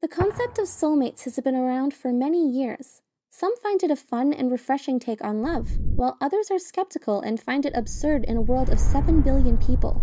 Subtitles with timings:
[0.00, 3.02] The concept of soulmates has been around for many years.
[3.30, 7.40] Some find it a fun and refreshing take on love, while others are skeptical and
[7.40, 10.00] find it absurd in a world of 7 billion people.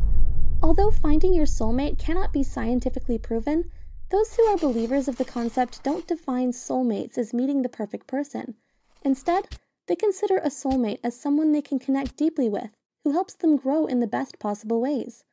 [0.62, 3.72] Although finding your soulmate cannot be scientifically proven,
[4.12, 8.56] those who are believers of the concept don't define soulmates as meeting the perfect person.
[9.02, 9.48] Instead,
[9.88, 12.72] they consider a soulmate as someone they can connect deeply with,
[13.06, 15.24] who helps them grow in the best possible ways.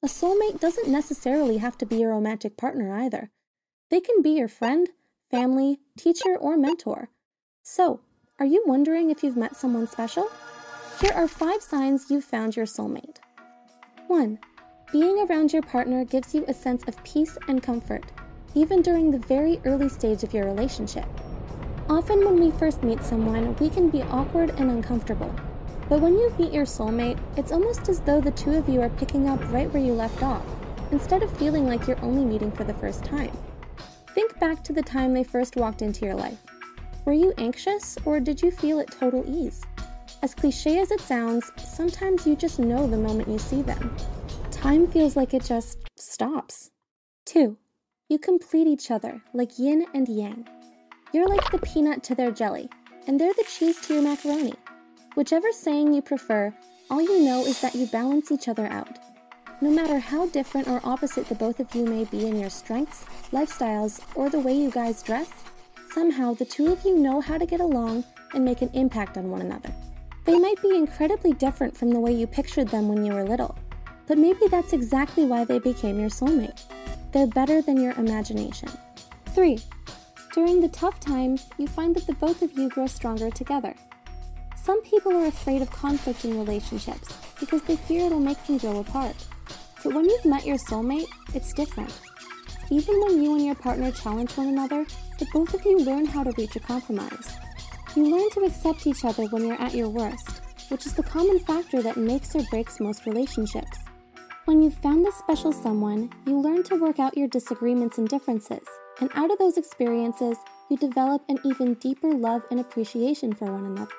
[0.00, 3.32] A soulmate doesn't necessarily have to be a romantic partner either.
[3.92, 4.88] They can be your friend,
[5.30, 7.10] family, teacher, or mentor.
[7.62, 8.00] So,
[8.38, 10.30] are you wondering if you've met someone special?
[10.98, 13.18] Here are five signs you've found your soulmate.
[14.06, 14.38] 1.
[14.92, 18.06] Being around your partner gives you a sense of peace and comfort,
[18.54, 21.04] even during the very early stage of your relationship.
[21.90, 25.34] Often, when we first meet someone, we can be awkward and uncomfortable.
[25.90, 28.88] But when you meet your soulmate, it's almost as though the two of you are
[28.88, 30.46] picking up right where you left off,
[30.92, 33.36] instead of feeling like you're only meeting for the first time.
[34.14, 36.38] Think back to the time they first walked into your life.
[37.04, 39.62] Were you anxious, or did you feel at total ease?
[40.22, 43.96] As cliche as it sounds, sometimes you just know the moment you see them.
[44.50, 46.70] Time feels like it just stops.
[47.26, 47.56] 2.
[48.08, 50.46] You complete each other like yin and yang.
[51.12, 52.68] You're like the peanut to their jelly,
[53.06, 54.54] and they're the cheese to your macaroni.
[55.14, 56.54] Whichever saying you prefer,
[56.90, 58.98] all you know is that you balance each other out.
[59.62, 63.04] No matter how different or opposite the both of you may be in your strengths,
[63.30, 65.30] lifestyles, or the way you guys dress,
[65.92, 68.02] somehow the two of you know how to get along
[68.34, 69.72] and make an impact on one another.
[70.24, 73.56] They might be incredibly different from the way you pictured them when you were little,
[74.08, 76.64] but maybe that's exactly why they became your soulmate.
[77.12, 78.68] They're better than your imagination.
[79.26, 79.60] 3.
[80.34, 83.76] During the tough times, you find that the both of you grow stronger together.
[84.56, 88.80] Some people are afraid of conflict in relationships because they fear it'll make them grow
[88.80, 89.14] apart.
[89.82, 91.92] But when you've met your soulmate, it's different.
[92.70, 94.86] Even when you and your partner challenge one another,
[95.18, 97.36] the both of you learn how to reach a compromise.
[97.94, 101.38] You learn to accept each other when you're at your worst, which is the common
[101.40, 103.78] factor that makes or breaks most relationships.
[104.46, 108.66] When you've found this special someone, you learn to work out your disagreements and differences
[109.00, 110.36] and out of those experiences,
[110.68, 113.90] you develop an even deeper love and appreciation for one another.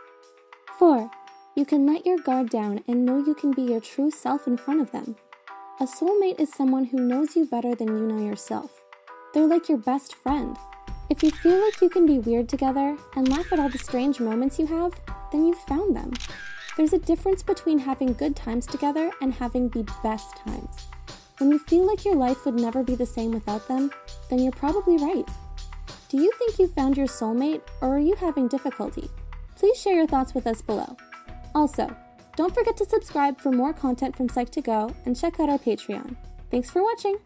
[0.79, 1.09] 4.
[1.55, 4.57] You can let your guard down and know you can be your true self in
[4.57, 5.15] front of them.
[5.79, 8.79] A soulmate is someone who knows you better than you know yourself.
[9.33, 10.55] They're like your best friend.
[11.09, 14.19] If you feel like you can be weird together and laugh at all the strange
[14.19, 14.93] moments you have,
[15.31, 16.13] then you've found them.
[16.77, 20.87] There's a difference between having good times together and having the best times.
[21.39, 23.89] When you feel like your life would never be the same without them,
[24.29, 25.27] then you're probably right.
[26.07, 29.09] Do you think you found your soulmate, or are you having difficulty?
[29.55, 30.95] Please share your thoughts with us below.
[31.55, 31.93] Also,
[32.35, 36.15] don't forget to subscribe for more content from Psych2Go and check out our Patreon.
[36.49, 37.17] Thanks for watching!